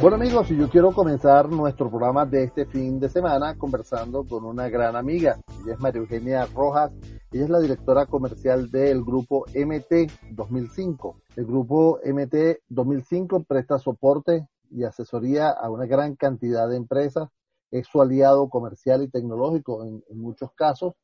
Bueno 0.00 0.14
amigos, 0.14 0.48
yo 0.50 0.70
quiero 0.70 0.92
comenzar 0.92 1.48
nuestro 1.48 1.90
programa 1.90 2.24
de 2.24 2.44
este 2.44 2.66
fin 2.66 3.00
de 3.00 3.08
semana 3.08 3.58
conversando 3.58 4.24
con 4.24 4.44
una 4.44 4.68
gran 4.68 4.94
amiga. 4.94 5.40
Ella 5.64 5.74
es 5.74 5.80
María 5.80 6.00
Eugenia 6.00 6.46
Rojas, 6.46 6.92
ella 7.32 7.42
es 7.42 7.50
la 7.50 7.58
directora 7.58 8.06
comercial 8.06 8.70
del 8.70 9.02
grupo 9.02 9.44
MT 9.52 10.12
2005. 10.30 11.20
El 11.34 11.46
grupo 11.46 11.98
MT 12.04 12.60
2005 12.68 13.42
presta 13.42 13.80
soporte 13.80 14.46
y 14.70 14.84
asesoría 14.84 15.50
a 15.50 15.68
una 15.68 15.86
gran 15.86 16.14
cantidad 16.14 16.68
de 16.68 16.76
empresas, 16.76 17.28
es 17.72 17.88
su 17.88 18.00
aliado 18.00 18.48
comercial 18.48 19.02
y 19.02 19.08
tecnológico 19.08 19.84
en, 19.84 20.04
muchos 20.10 20.52
casos 20.52 20.94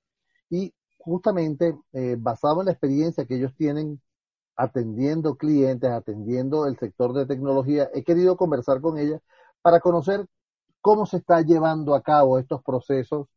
y 0.49 0.73
justamente 0.99 1.77
eh, 1.93 2.15
basado 2.17 2.61
en 2.61 2.67
la 2.67 2.73
experiencia 2.73 3.25
que 3.27 3.35
ellos 3.35 3.57
tienen 3.57 4.01
atendiendo 4.57 5.37
clientes, 5.37 5.91
atendiendo 5.91 6.67
el 6.67 6.79
sector 6.79 7.13
de 7.13 7.27
tecnología, 7.27 7.91
he 7.95 8.05
querido 8.05 8.37
conversar 8.37 8.81
con 8.81 8.99
ella 8.99 9.21
para 9.63 9.81
conocer 9.81 10.27
cómo 10.81 11.07
se 11.07 11.19
está 11.19 11.41
llevando 11.43 11.95
a 11.95 12.03
cabo 12.03 12.39
estos 12.39 12.63
procesos 12.63 13.29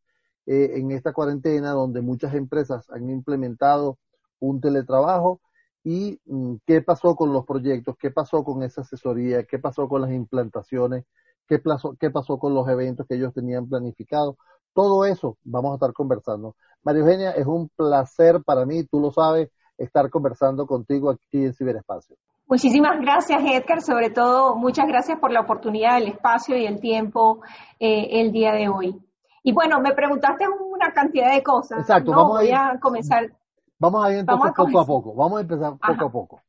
eh, 0.46 0.72
en 0.78 0.92
esta 0.92 1.12
cuarentena 1.12 1.72
donde 1.72 2.00
muchas 2.02 2.34
empresas 2.34 2.88
han 2.90 3.10
implementado 3.10 3.98
un 4.40 4.60
teletrabajo 4.60 5.40
y 5.84 6.20
mm, 6.26 6.56
qué 6.66 6.82
pasó 6.82 7.16
con 7.16 7.32
los 7.32 7.44
proyectos, 7.46 7.96
qué 7.98 8.10
pasó 8.10 8.44
con 8.44 8.62
esa 8.62 8.82
asesoría, 8.82 9.44
qué 9.44 9.58
pasó 9.58 9.88
con 9.88 10.02
las 10.02 10.10
implantaciones, 10.12 11.04
qué, 11.46 11.62
qué 11.98 12.10
pasó 12.10 12.38
con 12.38 12.54
los 12.54 12.68
eventos 12.68 13.06
que 13.06 13.16
ellos 13.16 13.32
tenían 13.34 13.68
planificados. 13.68 14.36
Todo 14.74 15.04
eso 15.04 15.38
vamos 15.44 15.72
a 15.72 15.74
estar 15.74 15.92
conversando. 15.92 16.56
María 16.82 17.00
Eugenia, 17.02 17.30
es 17.32 17.46
un 17.46 17.68
placer 17.70 18.42
para 18.44 18.64
mí, 18.66 18.84
tú 18.84 19.00
lo 19.00 19.12
sabes, 19.12 19.50
estar 19.78 20.10
conversando 20.10 20.66
contigo 20.66 21.10
aquí 21.10 21.44
en 21.44 21.54
Ciberespacio. 21.54 22.16
Muchísimas 22.46 22.98
gracias, 23.00 23.40
Edgar. 23.42 23.82
Sobre 23.82 24.10
todo, 24.10 24.56
muchas 24.56 24.86
gracias 24.86 25.18
por 25.18 25.30
la 25.30 25.40
oportunidad, 25.40 25.98
el 25.98 26.08
espacio 26.08 26.56
y 26.56 26.66
el 26.66 26.80
tiempo 26.80 27.42
eh, 27.78 28.20
el 28.20 28.32
día 28.32 28.52
de 28.52 28.68
hoy. 28.68 28.98
Y 29.42 29.52
bueno, 29.52 29.80
me 29.80 29.94
preguntaste 29.94 30.46
una 30.48 30.92
cantidad 30.92 31.32
de 31.32 31.42
cosas. 31.42 31.80
Exacto, 31.80 32.10
vamos 32.10 32.40
a, 32.40 32.44
ir, 32.44 32.54
a 32.54 32.78
comenzar. 32.80 33.30
Vamos 33.78 34.04
a 34.04 34.12
ir 34.12 34.18
entonces 34.18 34.52
poco 34.56 34.80
a 34.80 34.86
poco. 34.86 35.14
Vamos 35.14 35.38
a 35.38 35.42
empezar 35.42 35.72
poco 35.78 36.04
a 36.04 36.10
poco. 36.10 36.42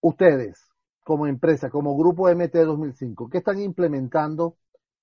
Ustedes, 0.00 0.68
como 1.02 1.26
empresa, 1.26 1.70
como 1.70 1.96
grupo 1.96 2.28
MT 2.28 2.54
2005, 2.54 3.28
¿qué 3.30 3.38
están 3.38 3.60
implementando 3.60 4.56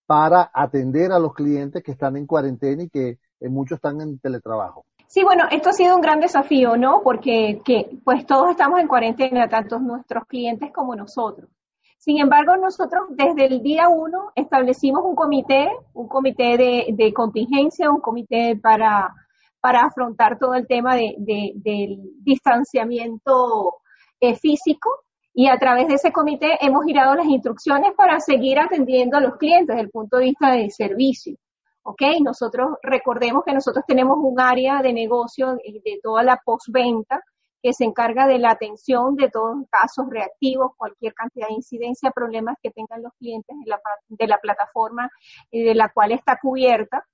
para 0.05 0.51
atender 0.53 1.11
a 1.11 1.19
los 1.19 1.33
clientes 1.33 1.81
que 1.81 1.91
están 1.91 2.17
en 2.17 2.27
cuarentena 2.27 2.83
y 2.83 2.89
que 2.89 3.17
muchos 3.49 3.77
están 3.77 4.01
en 4.01 4.19
teletrabajo? 4.19 4.85
Sí, 5.13 5.23
bueno, 5.25 5.43
esto 5.51 5.71
ha 5.71 5.73
sido 5.73 5.95
un 5.95 6.01
gran 6.01 6.21
desafío, 6.21 6.77
¿no? 6.77 7.01
Porque 7.03 7.59
pues 8.05 8.25
todos 8.25 8.49
estamos 8.51 8.79
en 8.79 8.87
cuarentena, 8.87 9.49
tanto 9.49 9.77
nuestros 9.77 10.23
clientes 10.25 10.71
como 10.73 10.95
nosotros. 10.95 11.49
Sin 11.97 12.17
embargo, 12.17 12.55
nosotros 12.55 13.07
desde 13.09 13.47
el 13.47 13.61
día 13.61 13.89
uno 13.89 14.31
establecimos 14.35 15.03
un 15.03 15.13
comité, 15.13 15.69
un 15.93 16.07
comité 16.07 16.55
de, 16.57 17.13
contingencia, 17.13 17.91
un 17.91 17.99
comité 17.99 18.55
para, 18.55 19.13
para 19.59 19.81
afrontar 19.81 20.39
todo 20.39 20.53
el 20.53 20.65
tema 20.65 20.95
de, 20.95 21.13
del 21.17 21.99
distanciamiento 22.23 23.79
eh, 24.21 24.35
físico 24.35 24.91
y 25.33 25.49
a 25.49 25.57
través 25.57 25.89
de 25.89 25.95
ese 25.95 26.13
comité 26.13 26.57
hemos 26.61 26.85
girado 26.85 27.15
las 27.15 27.25
instrucciones 27.25 27.91
para 27.97 28.21
seguir 28.21 28.59
atendiendo 28.59 29.17
a 29.17 29.21
los 29.21 29.35
clientes 29.35 29.75
desde 29.75 29.81
el 29.81 29.89
punto 29.89 30.19
de 30.19 30.23
vista 30.23 30.53
de 30.53 30.69
servicio. 30.69 31.35
¿Ok? 31.83 32.01
Nosotros 32.21 32.77
recordemos 32.83 33.43
que 33.45 33.53
nosotros 33.53 33.83
tenemos 33.87 34.17
un 34.19 34.39
área 34.39 34.81
de 34.81 34.93
negocio 34.93 35.53
de 35.55 35.99
toda 36.01 36.23
la 36.23 36.41
postventa 36.43 37.21
que 37.61 37.73
se 37.73 37.83
encarga 37.83 38.27
de 38.27 38.39
la 38.39 38.51
atención 38.51 39.15
de 39.15 39.29
todos 39.29 39.55
los 39.55 39.69
casos 39.69 40.07
reactivos, 40.09 40.71
cualquier 40.75 41.13
cantidad 41.13 41.47
de 41.47 41.53
incidencia, 41.53 42.11
problemas 42.11 42.57
que 42.61 42.71
tengan 42.71 43.03
los 43.03 43.13
clientes 43.19 43.55
de 43.63 43.69
la, 43.69 43.79
de 44.07 44.27
la 44.27 44.37
plataforma 44.39 45.09
de 45.51 45.75
la 45.75 45.89
cual 45.89 46.11
está 46.11 46.39
cubierta, 46.41 47.05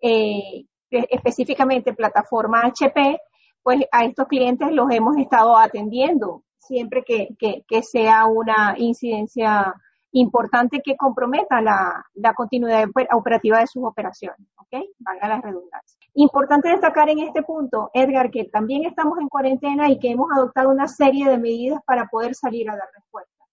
eh, 0.00 0.64
específicamente 0.90 1.92
plataforma 1.92 2.62
HP, 2.62 3.18
pues 3.62 3.80
a 3.90 4.04
estos 4.04 4.28
clientes 4.28 4.70
los 4.70 4.90
hemos 4.92 5.16
estado 5.16 5.56
atendiendo 5.56 6.44
siempre 6.58 7.02
que, 7.04 7.28
que, 7.38 7.64
que 7.66 7.82
sea 7.82 8.26
una 8.26 8.74
incidencia 8.78 9.74
importante 10.18 10.80
que 10.82 10.96
comprometa 10.96 11.60
la, 11.60 12.34
continuidad 12.34 12.86
operativa 13.12 13.60
de 13.60 13.66
sus 13.66 13.84
operaciones, 13.84 14.48
¿ok? 14.56 14.82
Valga 14.98 15.28
la 15.28 15.40
redundancia. 15.40 15.98
Importante 16.14 16.70
destacar 16.70 17.10
en 17.10 17.18
este 17.20 17.42
punto, 17.42 17.90
Edgar, 17.92 18.30
que 18.30 18.44
también 18.44 18.84
estamos 18.84 19.18
en 19.18 19.28
cuarentena 19.28 19.90
y 19.90 19.98
que 19.98 20.10
hemos 20.10 20.28
adoptado 20.34 20.70
una 20.70 20.88
serie 20.88 21.28
de 21.28 21.38
medidas 21.38 21.80
para 21.86 22.06
poder 22.06 22.34
salir 22.34 22.70
a 22.70 22.76
dar 22.76 22.88
respuesta, 22.94 23.44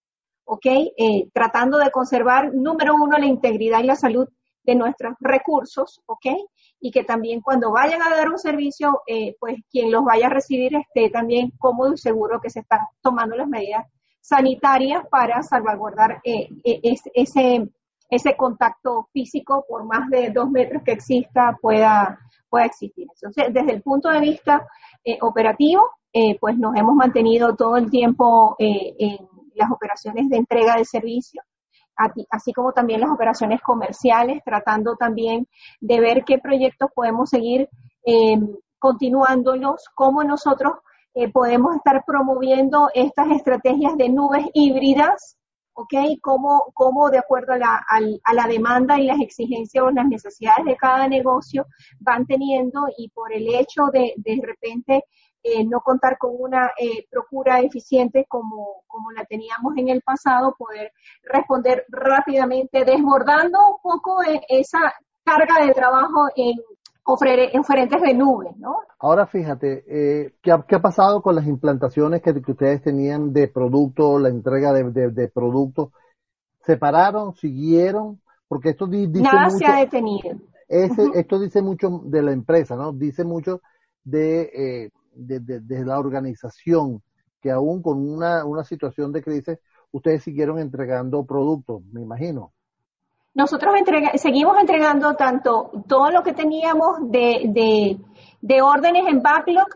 ¿ok? 0.46 0.66
Eh, 0.66 1.30
tratando 1.34 1.78
de 1.78 1.92
conservar, 1.92 2.54
número 2.54 2.96
uno, 2.96 3.18
la 3.18 3.26
integridad 3.26 3.80
y 3.80 3.88
la 3.88 3.96
salud 3.96 4.30
de 4.64 4.76
nuestros 4.76 5.16
recursos, 5.20 6.02
¿ok? 6.06 6.28
Y 6.80 6.92
que 6.92 7.04
también 7.04 7.42
cuando 7.42 7.72
vayan 7.72 8.02
a 8.02 8.10
dar 8.10 8.30
un 8.30 8.40
servicio, 8.40 9.02
eh, 9.08 9.36
pues 9.38 9.58
quien 9.70 9.92
los 9.92 10.06
vaya 10.06 10.28
a 10.28 10.30
recibir 10.30 10.74
esté 10.78 11.10
también 11.10 11.52
cómodo 11.60 11.94
y 11.94 11.98
seguro 11.98 12.40
que 12.40 12.50
se 12.50 12.62
están 12.62 12.80
tomando 13.02 13.36
las 13.36 13.50
medidas 13.50 13.86
sanitarias 14.24 15.06
para 15.12 15.44
salvaguardar 15.44 16.22
eh, 16.24 16.48
eh, 16.64 16.96
ese, 17.14 17.70
ese 18.10 18.36
contacto 18.38 19.10
físico 19.12 19.66
por 19.68 19.84
más 19.84 20.10
de 20.10 20.30
dos 20.30 20.50
metros 20.50 20.82
que 20.84 20.94
exista 20.94 21.58
pueda, 21.62 22.18
pueda 22.50 22.66
existir. 22.66 23.06
Entonces, 23.14 23.54
desde 23.54 23.74
el 23.74 23.82
punto 23.82 24.10
de 24.10 24.22
vista 24.22 24.66
eh, 25.04 25.18
operativo, 25.22 25.90
pues 26.40 26.56
nos 26.60 26.76
hemos 26.76 26.94
mantenido 26.94 27.56
todo 27.56 27.76
el 27.76 27.90
tiempo 27.90 28.56
en 28.60 29.18
las 29.56 29.72
operaciones 29.72 30.30
de 30.30 30.38
entrega 30.38 30.76
de 30.76 30.86
servicio, 30.86 31.42
así 32.30 32.54
como 32.54 32.72
también 32.72 33.02
las 33.02 33.10
operaciones 33.10 33.60
comerciales, 33.64 34.44
tratando 34.46 34.96
también 34.96 35.48
de 35.82 36.00
ver 36.00 36.24
qué 36.24 36.38
proyectos 36.38 36.92
podemos 36.94 37.32
seguir 37.32 37.68
continuándolos, 38.78 39.90
cómo 39.96 40.24
nosotros 40.24 40.74
eh, 41.16 41.32
podemos 41.32 41.76
estar 41.76 42.04
promoviendo 42.06 42.90
estas 42.94 43.32
estrategias 43.32 43.96
de 43.98 44.10
nubes 44.10 44.46
híbridas, 44.54 45.38
¿ok? 45.74 45.94
Cómo, 46.22 46.72
cómo 46.74 47.10
de 47.10 47.20
acuerdo 47.20 47.54
a 47.54 47.58
la, 47.58 47.86
a 48.24 48.34
la, 48.34 48.48
demanda 48.48 49.00
y 49.00 49.06
las 49.06 49.20
exigencias 49.20 49.84
o 49.84 49.92
las 49.92 50.08
necesidades 50.08 50.66
de 50.66 50.76
cada 50.76 51.08
negocio 51.08 51.66
van 52.00 52.26
teniendo 52.26 52.88
y 52.98 53.10
por 53.10 53.34
el 53.34 53.48
hecho 53.54 53.86
de 53.92 54.14
de 54.18 54.40
repente 54.42 55.04
eh, 55.46 55.66
no 55.66 55.82
contar 55.82 56.18
con 56.18 56.32
una 56.40 56.72
eh, 56.80 57.06
procura 57.12 57.60
eficiente 57.60 58.26
como, 58.30 58.84
como 58.88 59.12
la 59.12 59.26
teníamos 59.26 59.76
en 59.76 59.90
el 59.90 60.02
pasado, 60.02 60.56
poder 60.58 60.94
responder 61.22 61.86
rápidamente, 61.90 62.86
desbordando 62.86 63.60
un 63.74 63.82
poco 63.82 64.22
esa 64.48 64.94
carga 65.26 65.66
de 65.66 65.74
trabajo 65.74 66.28
en, 66.38 66.56
oferentes 67.06 68.02
de 68.02 68.14
nube, 68.14 68.52
¿no? 68.58 68.78
Ahora 69.00 69.28
fíjate, 69.28 69.84
eh, 69.88 70.34
¿qué, 70.42 70.52
ha, 70.52 70.82
pasado 70.82 71.22
con 71.22 71.36
las 71.36 71.46
implantaciones 71.48 72.22
que, 72.22 72.32
ustedes 72.32 72.82
tenían 72.82 73.34
de 73.34 73.48
producto, 73.48 74.20
la 74.20 74.30
entrega 74.30 74.72
de, 74.74 75.10
de, 75.12 75.28
productos? 75.28 75.90
¿Se 76.66 76.78
pararon, 76.78 77.36
siguieron? 77.36 78.22
Porque 78.48 78.70
esto 78.70 78.88
dice 78.88 79.22
Nada 79.22 79.50
se 79.50 79.66
ha 79.66 79.80
detenido. 79.80 80.38
Esto 80.68 81.40
dice 81.40 81.62
mucho 81.62 82.02
de 82.06 82.22
la 82.22 82.32
empresa, 82.32 82.76
¿no? 82.76 82.94
Dice 82.94 83.26
mucho 83.26 83.62
de, 84.04 84.42
eh, 84.54 84.92
de, 85.14 85.86
la 85.86 86.00
organización, 86.00 87.02
que 87.42 87.52
aún 87.52 87.82
con 87.82 88.00
una, 88.00 88.46
una 88.46 88.64
situación 88.64 89.12
de 89.12 89.22
crisis, 89.22 89.60
ustedes 89.92 90.24
siguieron 90.24 90.60
entregando 90.60 91.26
productos, 91.26 91.84
me 91.92 92.02
imagino. 92.02 92.54
Nosotros 93.36 93.74
seguimos 94.16 94.58
entregando 94.60 95.16
tanto 95.16 95.72
todo 95.88 96.12
lo 96.12 96.22
que 96.22 96.34
teníamos 96.34 96.98
de, 97.10 97.98
de, 98.42 98.62
órdenes 98.62 99.08
en 99.08 99.24
backlog. 99.24 99.68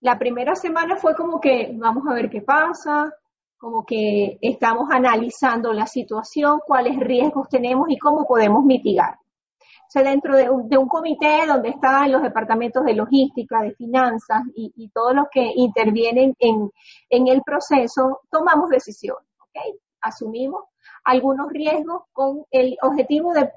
La 0.00 0.18
primera 0.18 0.54
semana 0.54 0.96
fue 0.96 1.14
como 1.14 1.40
que 1.40 1.72
vamos 1.74 2.04
a 2.06 2.12
ver 2.12 2.28
qué 2.28 2.42
pasa, 2.42 3.10
como 3.56 3.86
que 3.86 4.38
estamos 4.42 4.90
analizando 4.90 5.72
la 5.72 5.86
situación, 5.86 6.60
cuáles 6.66 6.98
riesgos 6.98 7.48
tenemos 7.48 7.86
y 7.88 7.96
cómo 7.96 8.26
podemos 8.26 8.62
mitigar. 8.64 9.14
O 9.14 9.90
sea, 9.92 10.02
dentro 10.02 10.36
de 10.36 10.50
un, 10.50 10.68
de 10.68 10.76
un 10.76 10.88
comité 10.88 11.46
donde 11.46 11.70
están 11.70 12.12
los 12.12 12.22
departamentos 12.22 12.84
de 12.84 12.94
logística, 12.94 13.62
de 13.62 13.74
finanzas 13.74 14.42
y, 14.54 14.72
y 14.76 14.90
todos 14.90 15.14
los 15.14 15.26
que 15.30 15.50
intervienen 15.54 16.34
en, 16.38 16.70
en 17.08 17.28
el 17.28 17.42
proceso, 17.42 18.20
tomamos 18.30 18.68
decisiones, 18.68 19.28
¿ok? 19.38 19.76
Asumimos 20.00 20.64
algunos 21.04 21.50
riesgos 21.50 22.02
con 22.12 22.44
el 22.50 22.76
objetivo 22.82 23.32
de, 23.32 23.50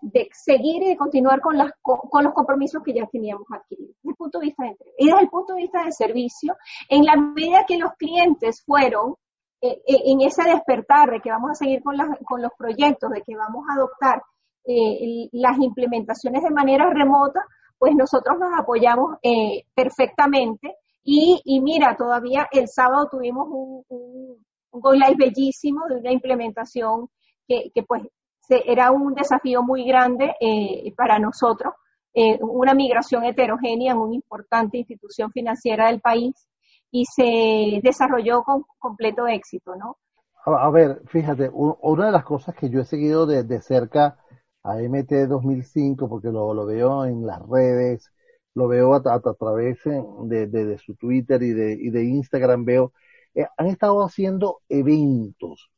de, 0.00 0.28
seguir 0.32 0.82
y 0.82 0.88
de 0.88 0.96
continuar 0.96 1.40
con, 1.40 1.58
las, 1.58 1.72
con, 1.82 2.24
los 2.24 2.32
compromisos 2.32 2.82
que 2.82 2.94
ya 2.94 3.06
teníamos 3.06 3.46
adquiridos. 3.50 3.96
Desde 4.02 4.10
el 4.10 4.16
punto 4.16 4.38
de 4.38 4.46
vista 4.46 4.64
de 4.64 4.76
y 4.98 5.06
desde 5.06 5.20
el 5.20 5.28
punto 5.28 5.54
de 5.54 5.62
vista 5.62 5.84
de 5.84 5.92
servicio, 5.92 6.56
en 6.88 7.04
la 7.04 7.16
medida 7.16 7.64
que 7.66 7.78
los 7.78 7.92
clientes 7.98 8.62
fueron 8.64 9.16
eh, 9.60 9.80
eh, 9.86 10.02
en 10.06 10.20
ese 10.20 10.42
despertar 10.44 11.10
de 11.10 11.20
que 11.20 11.30
vamos 11.30 11.52
a 11.52 11.54
seguir 11.54 11.82
con, 11.82 11.96
con 12.26 12.42
los 12.42 12.52
proyectos, 12.56 13.10
de 13.10 13.22
que 13.22 13.34
vamos 13.34 13.64
a 13.68 13.74
adoptar 13.74 14.22
eh, 14.66 15.28
las 15.32 15.58
implementaciones 15.58 16.42
de 16.42 16.50
manera 16.50 16.90
remota, 16.90 17.40
pues 17.78 17.94
nosotros 17.94 18.38
nos 18.38 18.58
apoyamos 18.58 19.18
perfectamente. 19.74 20.76
Y, 21.02 21.40
y, 21.44 21.60
mira, 21.60 21.96
todavía 21.96 22.48
el 22.50 22.68
sábado 22.68 23.08
tuvimos 23.10 23.46
un, 23.48 23.84
un 23.88 24.44
Go 24.80 24.92
Live 24.92 25.16
bellísimo 25.16 25.86
de 25.88 25.96
una 25.96 26.12
implementación 26.12 27.08
que, 27.46 27.70
pues 27.86 28.02
era 28.48 28.90
un 28.90 29.14
desafío 29.14 29.62
muy 29.62 29.84
grande 29.86 30.34
eh, 30.40 30.92
para 30.96 31.18
nosotros, 31.18 31.72
eh, 32.12 32.38
una 32.40 32.74
migración 32.74 33.24
heterogénea 33.24 33.92
en 33.92 33.98
una 33.98 34.14
importante 34.14 34.78
institución 34.78 35.30
financiera 35.32 35.86
del 35.86 36.00
país 36.00 36.34
y 36.90 37.04
se 37.06 37.80
desarrolló 37.82 38.42
con 38.42 38.64
completo 38.78 39.26
éxito, 39.26 39.74
¿no? 39.76 39.96
A, 40.46 40.70
ver, 40.70 41.00
fíjate, 41.06 41.50
una 41.52 42.06
de 42.06 42.12
las 42.12 42.24
cosas 42.24 42.54
que 42.54 42.68
yo 42.68 42.80
he 42.80 42.84
seguido 42.84 43.26
de, 43.26 43.44
de 43.44 43.62
cerca 43.62 44.18
a 44.62 44.76
MT 44.76 45.26
2005, 45.26 46.08
porque 46.08 46.28
lo, 46.28 46.52
lo 46.52 46.66
veo 46.66 47.06
en 47.06 47.26
las 47.26 47.40
redes, 47.48 48.12
lo 48.54 48.68
veo 48.68 48.94
a, 48.94 49.00
través 49.00 49.78
de, 49.84 50.46
de, 50.46 50.78
su 50.78 50.94
Twitter 50.94 51.42
y 51.42 51.50
de, 51.50 51.72
y 51.72 51.90
de 51.90 52.04
Instagram, 52.04 52.64
veo, 52.64 52.92
eh, 53.34 53.46
han 53.56 53.66
estado 53.66 54.04
haciendo 54.04 54.60
eventos 54.68 55.70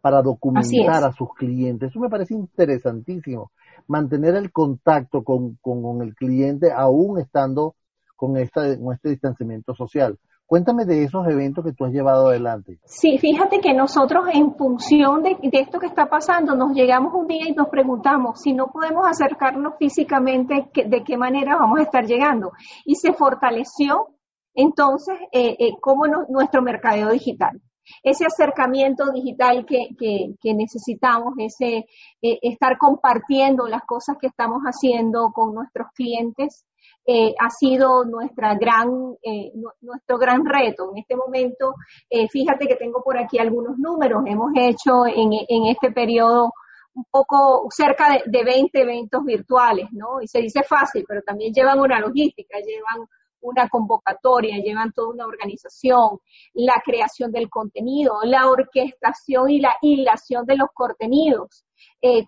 para 0.00 0.20
documentar 0.20 1.02
a 1.04 1.12
sus 1.12 1.32
clientes. 1.34 1.90
Eso 1.90 2.00
me 2.00 2.10
parece 2.10 2.34
interesantísimo, 2.34 3.52
mantener 3.86 4.34
el 4.36 4.52
contacto 4.52 5.24
con, 5.24 5.56
con, 5.62 6.02
el 6.02 6.14
cliente 6.14 6.70
aún 6.70 7.18
estando 7.18 7.74
con, 8.14 8.36
esta, 8.36 8.78
con 8.78 8.92
este 8.92 9.08
distanciamiento 9.10 9.74
social. 9.74 10.18
Cuéntame 10.46 10.84
de 10.84 11.04
esos 11.04 11.26
eventos 11.26 11.64
que 11.64 11.72
tú 11.72 11.86
has 11.86 11.92
llevado 11.92 12.28
adelante. 12.28 12.78
Sí, 12.84 13.16
fíjate 13.16 13.60
que 13.60 13.72
nosotros 13.72 14.26
en 14.30 14.54
función 14.56 15.22
de, 15.22 15.38
esto 15.52 15.78
que 15.78 15.86
está 15.86 16.06
pasando, 16.06 16.54
nos 16.54 16.76
llegamos 16.76 17.14
un 17.14 17.26
día 17.26 17.48
y 17.48 17.52
nos 17.52 17.68
preguntamos 17.68 18.42
si 18.42 18.52
no 18.52 18.66
podemos 18.66 19.06
acercarnos 19.08 19.74
físicamente, 19.78 20.68
de 20.74 21.02
qué 21.02 21.16
manera 21.16 21.56
vamos 21.56 21.78
a 21.78 21.82
estar 21.84 22.04
llegando. 22.04 22.52
Y 22.84 22.96
se 22.96 23.14
fortaleció 23.14 24.13
entonces 24.54 25.16
eh, 25.32 25.56
eh, 25.58 25.72
como 25.80 26.06
nuestro 26.06 26.62
mercadeo 26.62 27.10
digital. 27.10 27.60
Ese 28.02 28.24
acercamiento 28.24 29.12
digital 29.12 29.66
que, 29.66 29.88
que, 29.98 30.54
necesitamos, 30.54 31.34
ese 31.38 31.84
eh, 32.22 32.38
estar 32.40 32.78
compartiendo 32.78 33.66
las 33.68 33.82
cosas 33.82 34.16
que 34.18 34.28
estamos 34.28 34.62
haciendo 34.62 35.32
con 35.34 35.54
nuestros 35.54 35.88
clientes, 35.94 36.64
eh, 37.06 37.34
ha 37.38 37.50
sido 37.50 38.04
nuestra 38.06 38.54
gran, 38.54 38.88
eh, 39.22 39.52
nuestro 39.82 40.16
gran 40.16 40.44
reto. 40.44 40.90
En 40.92 40.98
este 40.98 41.16
momento, 41.16 41.74
eh, 42.08 42.28
fíjate 42.28 42.66
que 42.66 42.76
tengo 42.76 43.02
por 43.02 43.18
aquí 43.18 43.38
algunos 43.38 43.78
números. 43.78 44.22
Hemos 44.26 44.52
hecho 44.56 45.06
en, 45.06 45.32
en 45.48 45.66
este 45.66 45.92
periodo 45.92 46.52
un 46.94 47.04
poco 47.10 47.66
cerca 47.70 48.18
de, 48.24 48.44
20 48.44 48.80
eventos 48.80 49.22
virtuales, 49.24 49.88
¿no? 49.92 50.22
Y 50.22 50.28
se 50.28 50.40
dice 50.40 50.62
fácil, 50.62 51.04
pero 51.06 51.20
también 51.22 51.52
llevan 51.52 51.80
una 51.80 52.00
logística, 52.00 52.56
llevan 52.58 53.06
una 53.44 53.68
convocatoria, 53.68 54.58
llevan 54.58 54.92
toda 54.92 55.08
una 55.08 55.26
organización, 55.26 56.18
la 56.54 56.82
creación 56.84 57.30
del 57.30 57.48
contenido, 57.48 58.14
la 58.24 58.48
orquestación 58.48 59.50
y 59.50 59.60
la 59.60 59.76
hilación 59.82 60.44
de 60.46 60.56
los 60.56 60.68
contenidos. 60.74 61.64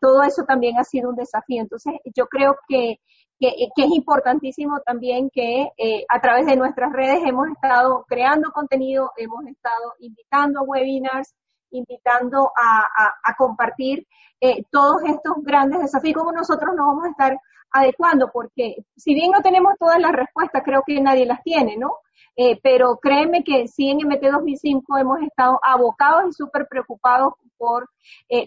todo 0.00 0.22
eso 0.22 0.44
también 0.46 0.78
ha 0.78 0.84
sido 0.84 1.10
un 1.10 1.16
desafío. 1.16 1.62
Entonces, 1.62 1.94
yo 2.14 2.26
creo 2.26 2.56
que 2.68 3.00
que, 3.38 3.68
es 3.76 3.90
importantísimo 3.90 4.80
también 4.84 5.30
que 5.30 5.68
eh, 5.76 6.04
a 6.08 6.20
través 6.20 6.46
de 6.46 6.56
nuestras 6.56 6.92
redes 6.92 7.20
hemos 7.24 7.48
estado 7.48 8.04
creando 8.08 8.50
contenido, 8.52 9.10
hemos 9.16 9.46
estado 9.46 9.94
invitando 10.00 10.60
a 10.60 10.62
webinars, 10.62 11.34
invitando 11.70 12.50
a, 12.56 13.34
compartir 13.36 14.06
eh, 14.40 14.64
todos 14.70 15.02
estos 15.04 15.34
grandes 15.42 15.80
desafíos, 15.80 16.16
como 16.16 16.32
nosotros 16.32 16.74
nos 16.76 16.86
vamos 16.86 17.06
a 17.06 17.10
estar 17.10 17.38
adecuando, 17.70 18.30
porque 18.32 18.76
si 18.96 19.14
bien 19.14 19.30
no 19.30 19.42
tenemos 19.42 19.74
todas 19.78 19.98
las 20.00 20.12
respuestas, 20.12 20.62
creo 20.64 20.82
que 20.86 21.00
nadie 21.00 21.26
las 21.26 21.42
tiene, 21.42 21.76
¿no? 21.76 21.98
Eh, 22.36 22.58
pero 22.62 22.98
créeme 22.98 23.42
que 23.42 23.66
sí 23.66 23.90
en 23.90 24.06
MT 24.06 24.30
2005 24.30 24.98
hemos 24.98 25.20
estado 25.22 25.58
abocados 25.62 26.24
y 26.28 26.32
súper 26.32 26.66
preocupados 26.68 27.34
por 27.56 27.88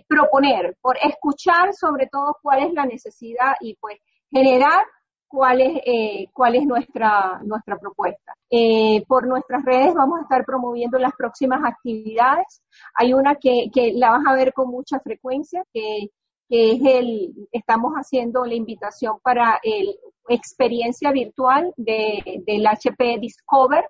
proponer, 0.07 0.77
por 0.81 0.97
escuchar 0.97 1.73
sobre 1.73 2.07
todo 2.07 2.37
cuál 2.43 2.63
es 2.63 2.73
la 2.73 2.85
necesidad 2.85 3.55
y 3.59 3.75
pues 3.81 3.97
generar 4.31 4.83
cuál 5.29 5.61
es, 5.61 5.81
eh, 5.85 6.27
cuál 6.33 6.55
es 6.55 6.65
nuestra, 6.65 7.39
nuestra 7.45 7.77
propuesta. 7.77 8.33
Eh, 8.49 9.05
por 9.07 9.27
nuestras 9.27 9.63
redes 9.63 9.93
vamos 9.93 10.19
a 10.19 10.23
estar 10.23 10.43
promoviendo 10.43 10.97
las 10.97 11.13
próximas 11.15 11.61
actividades. 11.63 12.61
Hay 12.95 13.13
una 13.13 13.35
que, 13.35 13.69
que 13.73 13.93
la 13.93 14.11
vas 14.11 14.23
a 14.27 14.33
ver 14.33 14.51
con 14.53 14.69
mucha 14.69 14.99
frecuencia, 14.99 15.63
que, 15.71 16.07
que 16.49 16.71
es 16.73 16.81
el, 16.83 17.47
estamos 17.51 17.93
haciendo 17.93 18.43
la 18.45 18.55
invitación 18.55 19.19
para 19.23 19.59
el 19.63 19.95
experiencia 20.27 21.11
virtual 21.11 21.73
de, 21.77 22.43
del 22.45 22.67
HP 22.67 23.19
Discover 23.19 23.85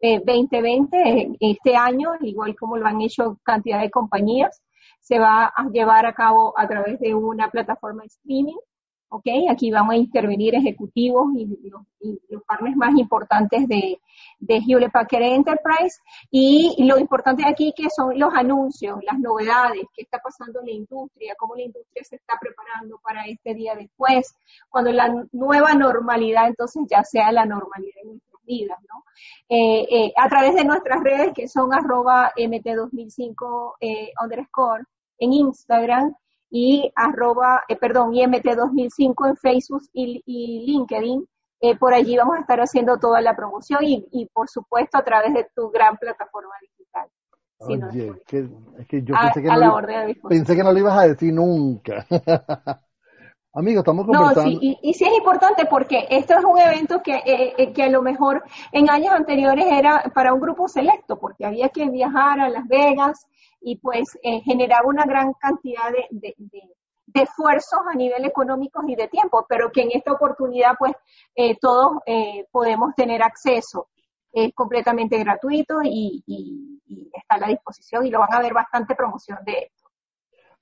2020 0.00 0.96
eh, 0.96 1.28
este 1.40 1.76
año, 1.76 2.10
igual 2.20 2.54
como 2.56 2.76
lo 2.76 2.86
han 2.86 3.00
hecho 3.00 3.38
cantidad 3.42 3.80
de 3.80 3.90
compañías, 3.90 4.60
se 5.00 5.18
va 5.18 5.46
a 5.46 5.68
llevar 5.70 6.06
a 6.06 6.14
cabo 6.14 6.52
a 6.58 6.66
través 6.68 7.00
de 7.00 7.14
una 7.14 7.50
plataforma 7.50 8.02
de 8.02 8.08
streaming 8.08 8.56
¿ok? 9.08 9.26
Aquí 9.50 9.70
vamos 9.70 9.94
a 9.94 9.96
intervenir 9.96 10.54
ejecutivos 10.54 11.26
y, 11.36 11.46
los, 11.68 11.82
partners 12.46 12.76
más 12.76 12.94
importantes 12.98 13.66
de, 13.68 13.98
de 14.38 14.62
Hewlett 14.66 14.92
Packard 14.92 15.22
Enterprise. 15.22 16.00
Y 16.30 16.84
lo 16.84 16.98
importante 16.98 17.44
aquí 17.46 17.72
que 17.76 17.88
son 17.90 18.18
los 18.18 18.32
anuncios, 18.34 18.98
las 19.04 19.18
novedades, 19.18 19.82
qué 19.94 20.02
está 20.02 20.18
pasando 20.18 20.60
en 20.60 20.66
la 20.66 20.72
industria, 20.72 21.34
cómo 21.38 21.54
la 21.54 21.62
industria 21.62 22.04
se 22.04 22.16
está 22.16 22.34
preparando 22.40 22.98
para 23.02 23.26
este 23.26 23.54
día 23.54 23.74
después, 23.74 24.34
cuando 24.68 24.92
la 24.92 25.26
nueva 25.32 25.74
normalidad 25.74 26.48
entonces 26.48 26.82
ya 26.90 27.02
sea 27.02 27.32
la 27.32 27.46
normalidad 27.46 27.94
de 28.02 28.10
nuestras 28.10 28.42
vidas, 28.44 28.78
¿no? 28.88 29.04
Eh, 29.48 29.86
eh, 29.90 30.12
a 30.16 30.28
través 30.28 30.54
de 30.54 30.64
nuestras 30.64 31.02
redes 31.02 31.32
que 31.34 31.48
son 31.48 31.72
arroba 31.72 32.32
mt2005 32.36 33.74
eh, 33.80 34.12
underscore 34.22 34.84
en 35.18 35.32
Instagram 35.32 36.14
y 36.56 36.92
arroba, 36.94 37.64
eh, 37.66 37.74
perdón, 37.74 38.12
IMT2005 38.12 39.28
en 39.28 39.36
Facebook 39.36 39.82
y, 39.92 40.64
LinkedIn. 40.64 41.26
Eh, 41.60 41.76
por 41.76 41.92
allí 41.92 42.16
vamos 42.16 42.36
a 42.36 42.40
estar 42.42 42.60
haciendo 42.60 42.96
toda 42.96 43.20
la 43.20 43.34
promoción 43.34 43.80
y, 43.82 44.30
por 44.32 44.48
supuesto 44.48 44.96
a 44.96 45.02
través 45.02 45.34
de 45.34 45.48
tu 45.52 45.70
gran 45.70 45.96
plataforma 45.96 46.52
digital. 46.60 47.08
Oye, 47.58 48.12
es 48.78 48.86
que 48.86 49.02
yo 49.02 49.14
pensé, 49.20 49.42
que 49.42 49.48
no, 49.48 49.80
pensé 50.28 50.54
que 50.54 50.62
no 50.62 50.72
lo 50.72 50.78
ibas 50.78 50.96
a 50.96 51.08
decir 51.08 51.34
nunca. 51.34 52.06
Amigo, 53.52 53.80
estamos 53.80 54.06
conversando. 54.06 54.50
No, 54.50 54.60
sí, 54.60 54.78
y, 54.80 54.94
sí 54.94 55.04
es 55.06 55.16
importante 55.16 55.66
porque 55.66 56.06
esto 56.08 56.38
es 56.38 56.44
un 56.44 56.58
evento 56.58 57.02
que, 57.02 57.20
eh, 57.24 57.72
que 57.72 57.82
a 57.82 57.88
lo 57.88 58.00
mejor 58.00 58.44
en 58.70 58.88
años 58.90 59.12
anteriores 59.12 59.66
era 59.68 60.04
para 60.14 60.32
un 60.32 60.40
grupo 60.40 60.68
selecto, 60.68 61.18
porque 61.18 61.46
había 61.46 61.68
que 61.70 61.88
viajar 61.88 62.38
a 62.38 62.48
Las 62.48 62.68
Vegas, 62.68 63.26
y 63.64 63.76
pues 63.76 64.18
eh, 64.22 64.40
generaba 64.42 64.86
una 64.86 65.04
gran 65.04 65.32
cantidad 65.34 65.90
de, 66.10 66.34
esfuerzos 67.14 67.80
a 67.90 67.96
nivel 67.96 68.24
económico 68.24 68.82
y 68.86 68.94
de 68.96 69.08
tiempo, 69.08 69.46
pero 69.48 69.70
que 69.72 69.82
en 69.82 69.90
esta 69.92 70.12
oportunidad 70.12 70.72
pues 70.78 70.92
eh, 71.34 71.56
todos 71.60 71.98
eh, 72.06 72.46
podemos 72.50 72.94
tener 72.94 73.22
acceso. 73.22 73.88
Es 74.32 74.52
completamente 74.52 75.16
gratuito 75.18 75.76
y, 75.82 76.22
está 77.12 77.36
a 77.36 77.38
la 77.38 77.48
disposición 77.48 78.04
y 78.04 78.10
lo 78.10 78.18
van 78.18 78.34
a 78.34 78.42
ver 78.42 78.52
bastante 78.52 78.94
promoción 78.94 79.38
de 79.46 79.52
esto. 79.52 79.88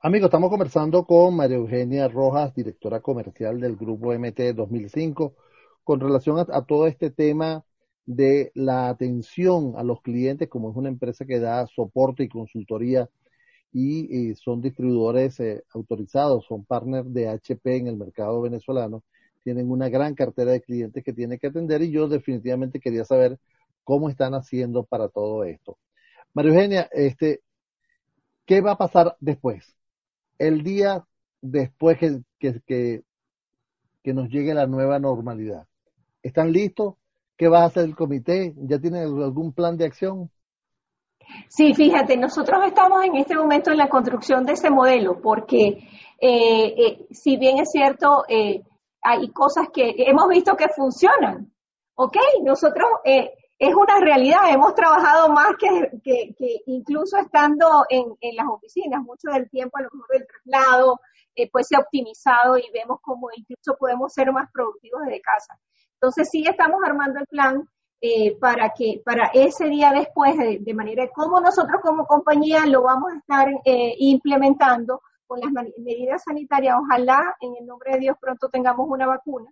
Amigos, 0.01 0.27
estamos 0.27 0.51
conversando 0.51 1.07
con 1.07 1.35
María 1.37 1.57
Eugenia 1.57 2.07
Rojas, 2.09 2.55
directora 2.55 3.01
comercial 3.01 3.59
del 3.61 3.77
Grupo 3.77 4.13
MT 4.13 4.55
2005, 4.55 5.35
con 5.85 6.01
relación 6.01 6.39
a 6.39 6.63
todo 6.63 6.87
este 6.87 7.11
tema 7.11 7.65
de 8.07 8.51
la 8.55 8.89
atención 8.89 9.75
a 9.77 9.83
los 9.83 10.03
clientes, 10.03 10.49
como 10.49 10.71
es 10.71 10.77
una 10.77 10.89
empresa 10.89 11.25
que 11.25 11.39
da 11.41 11.67
soporte 11.67 12.25
y 12.25 12.29
consultoría 12.29 13.09
y, 13.73 14.35
son 14.35 14.61
distribuidores 14.61 15.41
eh, 15.41 15.65
autorizados, 15.73 16.47
son 16.47 16.65
partners 16.65 17.13
de 17.13 17.29
HP 17.29 17.77
en 17.77 17.87
el 17.87 17.97
mercado 17.97 18.41
venezolano, 18.43 19.03
tienen 19.45 19.71
una 19.71 19.89
gran 19.89 20.15
cartera 20.15 20.53
de 20.53 20.61
clientes 20.61 21.03
que 21.03 21.13
tienen 21.13 21.39
que 21.39 21.49
atender 21.49 21.83
y 21.83 21.91
yo 21.91 22.09
definitivamente 22.09 22.81
quería 22.81 23.05
saber 23.05 23.39
cómo 23.85 24.09
están 24.09 24.35
haciendo 24.35 24.85
para 24.85 25.09
todo 25.09 25.45
esto. 25.45 25.79
María 26.35 26.53
Eugenia, 26.53 26.89
este, 26.93 27.43
¿qué 28.47 28.61
va 28.61 28.73
a 28.73 28.79
pasar 28.79 29.17
después? 29.21 29.77
El 30.39 30.63
día 30.63 31.05
después 31.41 31.99
que, 31.99 32.21
que, 32.39 33.03
que 34.03 34.15
nos 34.15 34.29
llegue 34.29 34.55
la 34.55 34.67
nueva 34.67 34.99
normalidad. 34.99 35.67
¿Están 36.23 36.53
listos? 36.53 36.95
¿Qué 37.43 37.49
va 37.49 37.63
a 37.63 37.67
hacer 37.67 37.87
el 37.87 37.97
comité? 37.97 38.55
¿Ya 38.57 38.79
tiene 38.79 39.01
algún 39.01 39.53
plan 39.53 39.77
de 39.77 39.87
acción? 39.87 40.31
Sí, 41.49 41.75
fíjate, 41.75 42.17
nosotros 42.17 42.65
estamos 42.65 43.05
en 43.05 43.17
este 43.17 43.35
momento 43.35 43.73
en 43.73 43.79
la 43.79 43.89
construcción 43.89 44.45
de 44.45 44.53
ese 44.53 44.71
modelo, 44.71 45.21
porque 45.21 45.67
eh, 46.21 46.67
eh, 46.69 47.07
si 47.11 47.37
bien 47.39 47.59
es 47.59 47.73
cierto, 47.73 48.23
eh, 48.29 48.63
hay 49.03 49.29
cosas 49.33 49.71
que 49.75 49.93
hemos 50.07 50.29
visto 50.29 50.55
que 50.55 50.69
funcionan, 50.69 51.53
¿ok? 51.97 52.17
Nosotros 52.45 52.89
es 53.05 53.75
una 53.75 53.99
realidad, 53.99 54.49
hemos 54.49 54.77
trabajado 54.77 55.29
más 55.31 55.57
que, 55.59 56.37
incluso 56.67 57.17
estando 57.17 57.67
en, 57.89 58.05
en, 58.21 58.37
las 58.37 58.47
oficinas, 58.49 59.03
mucho 59.03 59.33
del 59.33 59.51
tiempo 59.51 59.79
a 59.79 59.83
lo 59.83 59.89
mejor 59.93 60.09
del 60.13 60.27
traslado, 60.29 61.01
pues 61.51 61.67
se 61.67 61.75
ha 61.75 61.81
optimizado 61.81 62.57
y 62.57 62.71
vemos 62.73 63.01
cómo 63.03 63.31
incluso 63.37 63.77
podemos 63.81 64.13
ser 64.13 64.31
más 64.31 64.49
productivos 64.53 65.01
desde 65.07 65.21
casa. 65.21 65.59
Entonces 66.03 66.31
sí 66.31 66.45
estamos 66.45 66.81
armando 66.85 67.21
el 67.21 67.27
plan 67.29 67.63
eh, 68.01 68.37
para 68.41 68.71
que 68.71 69.01
para 69.05 69.31
ese 69.33 69.67
día 69.67 69.93
después, 69.93 70.37
de, 70.37 70.75
manera 70.75 71.05
de 71.05 71.11
cómo 71.15 71.41
nosotros 71.41 71.81
como 71.81 72.07
compañía 72.07 72.67
lo 72.67 72.83
vamos 72.83 73.13
a 73.13 73.19
estar 73.19 73.49
eh, 73.65 73.95
implementando, 73.99 75.01
con 75.29 75.39
las 75.39 75.53
medidas 75.79 76.25
sanitarias, 76.25 76.77
ojalá 76.77 77.37
en 77.41 77.55
el 77.57 77.67
nombre 77.67 77.93
de 77.93 78.01
Dios 78.01 78.17
pronto 78.21 78.49
tengamos 78.49 78.89
una 78.91 79.07
vacuna, 79.07 79.49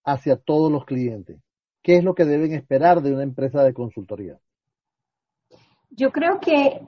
hacia 0.04 0.38
todos 0.38 0.72
los 0.72 0.86
clientes. 0.86 1.40
¿Qué 1.84 1.98
es 1.98 2.04
lo 2.04 2.14
que 2.14 2.26
deben 2.26 2.54
esperar 2.54 3.02
de 3.02 3.14
una 3.14 3.24
empresa 3.24 3.64
de 3.64 3.74
consultoría? 3.74 4.40
Yo 5.90 6.12
creo 6.12 6.40
que 6.40 6.82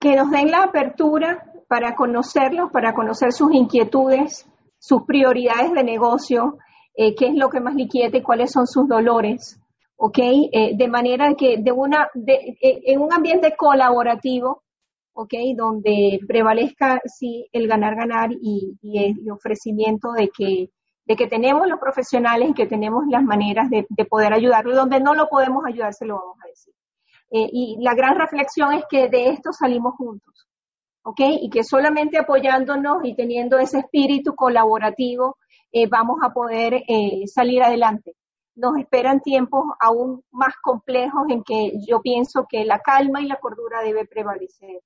que 0.00 0.14
nos 0.14 0.30
den 0.30 0.50
la 0.50 0.64
apertura 0.64 1.44
para 1.68 1.94
conocerlos, 1.94 2.70
para 2.70 2.94
conocer 2.94 3.32
sus 3.32 3.52
inquietudes, 3.52 4.46
sus 4.78 5.02
prioridades 5.02 5.72
de 5.72 5.84
negocio, 5.84 6.58
eh, 6.94 7.14
qué 7.14 7.28
es 7.28 7.34
lo 7.34 7.50
que 7.50 7.60
más 7.60 7.74
le 7.74 7.88
y 7.92 8.22
cuáles 8.22 8.52
son 8.52 8.66
sus 8.66 8.88
dolores, 8.88 9.60
¿ok? 9.96 10.18
Eh, 10.18 10.76
de 10.76 10.88
manera 10.88 11.34
que 11.34 11.58
de 11.58 11.72
una, 11.72 12.08
en 12.14 13.00
un 13.00 13.12
ambiente 13.12 13.54
colaborativo, 13.56 14.62
¿ok? 15.18 15.34
Donde 15.56 16.20
prevalezca, 16.28 17.00
sí, 17.06 17.48
el 17.50 17.66
ganar-ganar 17.66 18.30
y, 18.40 18.78
el 18.82 19.28
ofrecimiento 19.32 20.12
de 20.12 20.28
que, 20.28 20.70
de 21.06 21.16
que 21.16 21.26
tenemos 21.26 21.66
los 21.66 21.80
profesionales 21.80 22.50
y 22.50 22.54
que 22.54 22.66
tenemos 22.66 23.02
las 23.08 23.24
maneras 23.24 23.68
de, 23.68 23.84
de 23.88 24.04
poder 24.04 24.32
ayudarlo, 24.32 24.76
donde 24.76 25.00
no 25.00 25.14
lo 25.14 25.28
podemos 25.28 25.64
ayudar, 25.66 25.92
se 25.92 26.06
lo 26.06 26.14
vamos 26.14 26.36
a 26.44 26.48
decir. 26.48 26.72
Eh, 27.32 27.50
y 27.52 27.76
la 27.80 27.94
gran 27.94 28.16
reflexión 28.16 28.74
es 28.74 28.84
que 28.88 29.08
de 29.08 29.30
esto 29.30 29.52
salimos 29.52 29.94
juntos, 29.96 30.46
¿ok? 31.02 31.20
Y 31.42 31.50
que 31.50 31.64
solamente 31.64 32.16
apoyándonos 32.16 32.98
y 33.02 33.16
teniendo 33.16 33.58
ese 33.58 33.80
espíritu 33.80 34.36
colaborativo 34.36 35.36
eh, 35.72 35.88
vamos 35.88 36.18
a 36.22 36.32
poder 36.32 36.74
eh, 36.86 37.26
salir 37.26 37.64
adelante. 37.64 38.14
Nos 38.54 38.78
esperan 38.78 39.20
tiempos 39.20 39.64
aún 39.80 40.22
más 40.30 40.54
complejos 40.62 41.24
en 41.28 41.42
que 41.42 41.72
yo 41.88 42.02
pienso 42.02 42.46
que 42.48 42.64
la 42.64 42.78
calma 42.78 43.20
y 43.20 43.26
la 43.26 43.40
cordura 43.40 43.82
debe 43.82 44.06
prevalecer, 44.06 44.80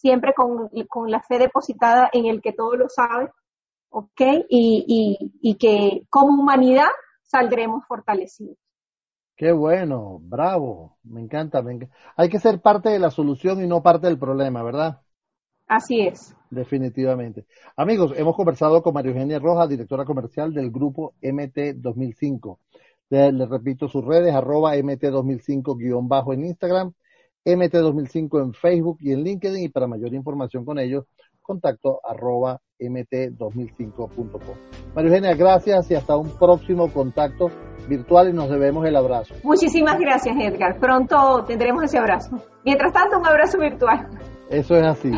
siempre 0.00 0.32
con, 0.34 0.70
con 0.88 1.10
la 1.10 1.20
fe 1.20 1.38
depositada 1.38 2.08
en 2.12 2.26
el 2.26 2.40
que 2.40 2.52
todo 2.52 2.74
lo 2.76 2.88
sabe, 2.88 3.30
¿ok? 3.90 4.20
Y, 4.48 4.84
y, 4.88 5.32
y 5.42 5.54
que 5.56 6.06
como 6.08 6.40
humanidad 6.40 6.88
saldremos 7.22 7.84
fortalecidos. 7.86 8.56
Qué 9.36 9.52
bueno, 9.52 10.18
bravo, 10.20 10.98
me 11.04 11.20
encanta, 11.20 11.62
Hay 12.16 12.28
que 12.28 12.38
ser 12.38 12.60
parte 12.60 12.90
de 12.90 12.98
la 12.98 13.10
solución 13.10 13.62
y 13.62 13.66
no 13.66 13.82
parte 13.82 14.06
del 14.06 14.18
problema, 14.18 14.62
¿verdad? 14.62 15.00
Así 15.66 16.00
es. 16.00 16.34
Definitivamente. 16.50 17.46
Amigos, 17.76 18.12
hemos 18.16 18.36
conversado 18.36 18.82
con 18.82 18.92
María 18.92 19.12
Eugenia 19.12 19.38
Rojas, 19.38 19.68
directora 19.68 20.04
comercial 20.04 20.52
del 20.52 20.70
grupo 20.70 21.14
MT 21.22 21.76
2005. 21.76 22.58
Le, 23.08 23.46
repito 23.46 23.88
sus 23.88 24.04
redes, 24.04 24.34
arroba 24.34 24.76
MT2005 24.76 25.76
guion 25.76 26.06
bajo 26.08 26.32
en 26.32 26.44
Instagram, 26.44 26.92
MT2005 27.44 28.42
en 28.42 28.52
Facebook 28.52 28.98
y 29.00 29.12
en 29.12 29.22
LinkedIn 29.22 29.64
y 29.64 29.68
para 29.68 29.86
mayor 29.86 30.14
información 30.14 30.64
con 30.64 30.78
ellos, 30.78 31.04
contacto 31.40 32.00
arroba 32.04 32.60
mt2005.com. 32.78 34.56
María 34.94 35.10
Eugenia, 35.10 35.34
gracias 35.34 35.90
y 35.90 35.94
hasta 35.94 36.16
un 36.16 36.30
próximo 36.30 36.92
contacto 36.92 37.50
virtual 37.88 38.28
y 38.28 38.32
nos 38.32 38.48
debemos 38.48 38.86
el 38.86 38.96
abrazo. 38.96 39.34
Muchísimas 39.42 39.98
gracias, 39.98 40.36
Edgar. 40.38 40.78
Pronto 40.78 41.44
tendremos 41.46 41.84
ese 41.84 41.98
abrazo. 41.98 42.36
Mientras 42.64 42.92
tanto, 42.92 43.18
un 43.18 43.26
abrazo 43.26 43.58
virtual. 43.58 44.08
Eso 44.50 44.76
es 44.76 44.86
así. 44.86 45.12